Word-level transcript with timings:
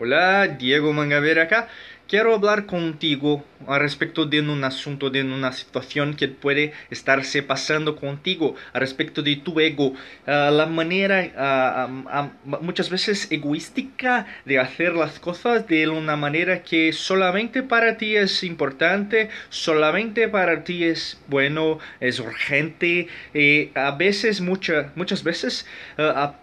Hola, 0.00 0.46
Diego 0.46 0.92
Mangavera 0.92 1.42
acá. 1.42 1.66
Quiero 2.06 2.32
hablar 2.32 2.66
contigo 2.66 3.44
a 3.66 3.80
respecto 3.80 4.26
de 4.26 4.40
un 4.40 4.62
asunto, 4.62 5.10
de 5.10 5.24
una 5.24 5.50
situación 5.50 6.14
que 6.14 6.28
puede 6.28 6.72
estarse 6.88 7.42
pasando 7.42 7.96
contigo, 7.96 8.54
a 8.72 8.78
respecto 8.78 9.22
de 9.22 9.34
tu 9.34 9.58
ego, 9.58 9.88
uh, 9.88 10.52
la 10.52 10.66
manera 10.66 11.88
uh, 11.88 11.90
uh, 11.90 12.62
muchas 12.62 12.90
veces 12.90 13.26
egoística 13.32 14.24
de 14.44 14.60
hacer 14.60 14.94
las 14.94 15.18
cosas 15.18 15.66
de 15.66 15.88
una 15.88 16.16
manera 16.16 16.62
que 16.62 16.92
solamente 16.92 17.64
para 17.64 17.96
ti 17.96 18.14
es 18.14 18.44
importante, 18.44 19.30
solamente 19.50 20.28
para 20.28 20.62
ti 20.62 20.84
es 20.84 21.20
bueno, 21.26 21.80
es 21.98 22.20
urgente, 22.20 23.08
eh, 23.34 23.72
a 23.74 23.90
veces, 23.96 24.40
mucha, 24.40 24.92
muchas 24.94 25.24
veces, 25.24 25.66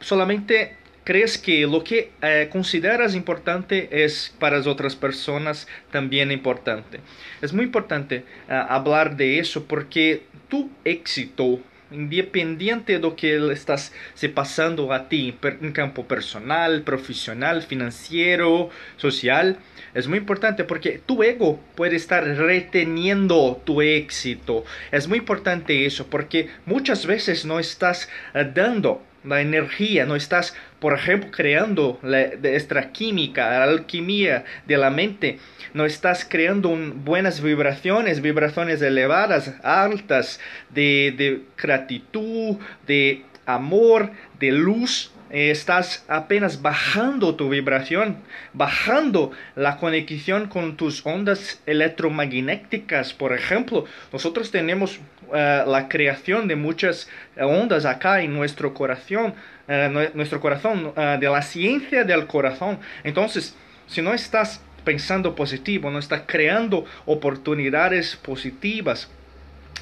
solamente 0.00 0.83
crees 1.04 1.38
que 1.38 1.66
lo 1.66 1.84
que 1.84 2.10
eh, 2.22 2.48
consideras 2.50 3.14
importante 3.14 4.04
es 4.04 4.34
para 4.38 4.56
las 4.56 4.66
otras 4.66 4.96
personas 4.96 5.68
también 5.90 6.32
importante. 6.32 7.00
Es 7.42 7.52
muy 7.52 7.66
importante 7.66 8.24
uh, 8.48 8.52
hablar 8.68 9.16
de 9.16 9.38
eso 9.38 9.64
porque 9.66 10.22
tu 10.48 10.70
éxito, 10.84 11.60
independiente 11.90 12.94
de 12.94 12.98
lo 12.98 13.14
que 13.14 13.52
estás 13.52 13.92
se 14.14 14.28
pasando 14.28 14.92
a 14.92 15.08
ti 15.08 15.36
en 15.42 15.72
campo 15.72 16.08
personal, 16.08 16.82
profesional, 16.82 17.62
financiero, 17.62 18.70
social, 18.96 19.58
es 19.92 20.08
muy 20.08 20.18
importante 20.18 20.64
porque 20.64 21.00
tu 21.04 21.22
ego 21.22 21.60
puede 21.76 21.96
estar 21.96 22.24
reteniendo 22.24 23.62
tu 23.64 23.82
éxito. 23.82 24.64
Es 24.90 25.06
muy 25.06 25.18
importante 25.18 25.86
eso 25.86 26.06
porque 26.08 26.48
muchas 26.66 27.06
veces 27.06 27.44
no 27.44 27.60
estás 27.60 28.08
uh, 28.34 28.38
dando 28.52 29.02
la 29.24 29.40
energía, 29.40 30.06
no 30.06 30.16
estás, 30.16 30.54
por 30.80 30.94
ejemplo, 30.94 31.30
creando 31.30 31.98
la, 32.02 32.20
esta 32.20 32.92
química, 32.92 33.50
la 33.50 33.64
alquimia 33.64 34.44
de 34.66 34.76
la 34.76 34.90
mente, 34.90 35.38
no 35.72 35.84
estás 35.84 36.24
creando 36.24 36.76
buenas 37.04 37.42
vibraciones, 37.42 38.20
vibraciones 38.20 38.80
elevadas, 38.82 39.54
altas, 39.62 40.40
de, 40.70 41.42
gratitud, 41.56 42.56
de 42.86 43.24
amor, 43.46 44.10
de 44.38 44.52
luz, 44.52 45.10
eh, 45.30 45.50
estás 45.50 46.04
apenas 46.06 46.62
bajando 46.62 47.34
tu 47.34 47.48
vibración, 47.48 48.18
bajando 48.52 49.32
la 49.56 49.78
conexión 49.78 50.46
con 50.48 50.76
tus 50.76 51.04
ondas 51.04 51.60
electromagnéticas. 51.66 53.14
Por 53.14 53.32
ejemplo, 53.32 53.84
nosotros 54.12 54.52
tenemos 54.52 55.00
uh, 55.28 55.70
la 55.70 55.88
creación 55.88 56.48
de 56.48 56.56
muchas 56.56 57.08
ondas 57.38 57.84
acá 57.84 58.22
en 58.22 58.34
nuestro 58.34 58.74
corazón, 58.74 59.34
uh, 59.68 60.16
nuestro 60.16 60.40
corazón, 60.40 60.92
de 60.94 61.28
la 61.28 61.42
ciencia 61.42 62.04
del 62.04 62.26
corazón. 62.26 62.78
Entonces, 63.02 63.54
si 63.86 64.02
no 64.02 64.12
estás 64.14 64.60
pensando 64.84 65.34
positivo, 65.34 65.90
no 65.90 65.98
estás 65.98 66.22
creando 66.26 66.84
oportunidades 67.06 68.16
positivas, 68.16 69.08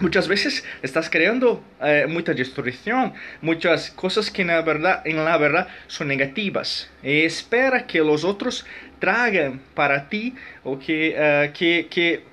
muchas 0.00 0.28
veces 0.28 0.64
estás 0.82 1.10
creando 1.10 1.62
eh, 1.82 2.06
mucha 2.08 2.32
destrucción, 2.32 3.12
muchas 3.40 3.90
cosas 3.90 4.30
que 4.30 4.42
en 4.42 4.48
la 4.48 4.62
verdad, 4.62 5.02
en 5.04 5.16
la 5.24 5.36
verdad 5.36 5.68
son 5.86 6.08
negativas. 6.08 6.90
Y 7.02 7.22
espera 7.22 7.86
que 7.86 7.98
los 8.00 8.24
otros 8.24 8.66
traigan 8.98 9.60
para 9.74 10.08
ti 10.08 10.34
o 10.62 10.78
que, 10.78 11.50
que, 11.54 11.86
que 11.90 12.24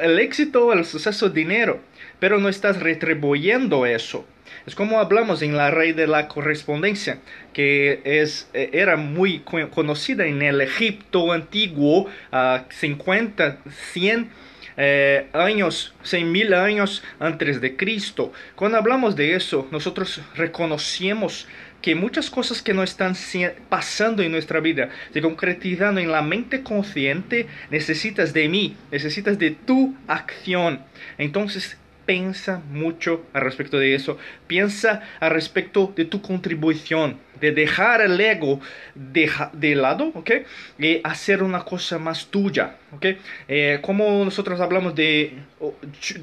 el 0.00 0.18
éxito, 0.18 0.72
el 0.72 0.84
suceso, 0.84 1.28
dinero, 1.28 1.80
pero 2.18 2.38
no 2.38 2.48
estás 2.48 2.80
retribuyendo 2.80 3.86
eso. 3.86 4.26
Es 4.66 4.74
como 4.74 4.98
hablamos 4.98 5.42
en 5.42 5.56
la 5.56 5.70
ley 5.70 5.92
de 5.92 6.06
la 6.06 6.28
correspondencia, 6.28 7.18
que 7.52 8.00
es, 8.04 8.48
eh, 8.54 8.70
era 8.72 8.96
muy 8.96 9.40
conocida 9.40 10.26
en 10.26 10.42
el 10.42 10.60
Egipto 10.60 11.32
antiguo, 11.32 12.06
uh, 12.32 12.58
50, 12.70 13.58
100 13.92 14.30
eh, 14.80 15.26
años, 15.32 15.92
seis 16.02 16.24
mil 16.24 16.54
años 16.54 17.02
antes 17.18 17.60
de 17.60 17.76
Cristo. 17.76 18.32
Cuando 18.54 18.78
hablamos 18.78 19.16
de 19.16 19.34
eso, 19.34 19.66
nosotros 19.72 20.20
reconocemos 20.36 21.48
que 21.82 21.96
muchas 21.96 22.30
cosas 22.30 22.62
que 22.62 22.74
no 22.74 22.84
están 22.84 23.14
pasando 23.68 24.22
en 24.22 24.30
nuestra 24.30 24.60
vida, 24.60 24.90
se 25.12 25.20
concretizando 25.20 26.00
en 26.00 26.12
la 26.12 26.22
mente 26.22 26.62
consciente, 26.62 27.46
necesitas 27.70 28.32
de 28.32 28.48
mí, 28.48 28.76
necesitas 28.90 29.38
de 29.38 29.50
tu 29.50 29.96
acción. 30.06 30.80
Entonces, 31.18 31.76
piensa 32.08 32.62
mucho 32.70 33.26
al 33.34 33.42
respecto 33.42 33.78
de 33.78 33.94
eso. 33.94 34.16
Piensa 34.46 35.02
al 35.20 35.30
respecto 35.30 35.92
de 35.94 36.06
tu 36.06 36.22
contribución, 36.22 37.18
de 37.38 37.52
dejar 37.52 38.00
el 38.00 38.18
ego 38.18 38.60
de, 38.94 39.30
de 39.52 39.74
lado, 39.74 40.10
¿ok? 40.14 40.30
Y 40.78 41.02
hacer 41.04 41.42
una 41.42 41.66
cosa 41.66 41.98
más 41.98 42.28
tuya, 42.28 42.76
¿ok? 42.92 43.06
Eh, 43.46 43.80
como 43.82 44.24
nosotros 44.24 44.58
hablamos 44.58 44.94
de 44.94 45.34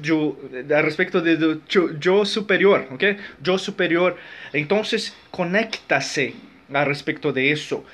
yo, 0.02 0.36
al 0.54 0.82
respecto 0.82 1.20
de, 1.20 1.60
yo 2.00 2.24
superior, 2.24 2.88
¿ok? 2.90 3.04
Yo 3.40 3.56
superior. 3.56 4.16
Entonces, 4.52 5.16
conéctase 5.30 6.34
al 6.72 6.86
respecto 6.86 7.32
de 7.32 7.52
eso. 7.52 7.84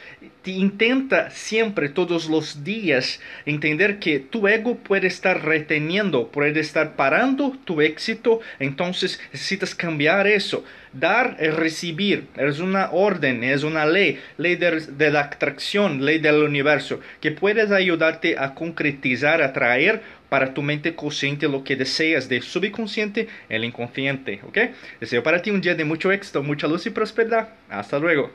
Intenta 0.45 1.31
siempre, 1.31 1.89
todos 1.89 2.29
los 2.29 2.65
días, 2.65 3.21
entender 3.47 3.99
que 3.99 4.19
tu 4.19 4.49
ego 4.49 4.77
puede 4.77 5.07
estar 5.07 5.45
reteniendo, 5.45 6.29
puede 6.29 6.61
estar 6.61 6.97
parando 6.97 7.57
tu 7.65 7.81
éxito, 7.81 8.41
entonces 8.59 9.21
necesitas 9.33 9.75
cambiar 9.75 10.27
eso. 10.27 10.65
Dar 10.93 11.37
es 11.39 11.55
recibir, 11.55 12.27
es 12.37 12.59
una 12.59 12.91
orden, 12.91 13.45
es 13.45 13.63
una 13.63 13.87
ley, 13.87 14.21
ley 14.37 14.57
de, 14.57 14.81
de 14.81 15.11
la 15.11 15.21
atracción, 15.21 16.05
ley 16.05 16.19
del 16.19 16.43
universo, 16.43 17.01
que 17.21 17.31
puedes 17.31 17.71
ayudarte 17.71 18.37
a 18.39 18.55
concretizar, 18.55 19.43
a 19.43 19.53
traer 19.53 20.03
para 20.29 20.55
tu 20.55 20.63
mente 20.63 20.95
consciente 20.95 21.47
lo 21.47 21.63
que 21.63 21.77
deseas 21.77 22.29
de 22.29 22.41
subconsciente 22.41 23.29
el 23.51 23.65
inconsciente, 23.65 24.41
¿ok? 24.43 24.59
Deseo 24.99 25.23
para 25.23 25.43
ti 25.43 25.51
un 25.51 25.61
día 25.61 25.75
de 25.75 25.85
mucho 25.85 26.11
éxito, 26.11 26.43
mucha 26.43 26.67
luz 26.67 26.87
y 26.87 26.91
prosperidad. 26.91 27.51
Hasta 27.69 27.99
luego. 27.99 28.31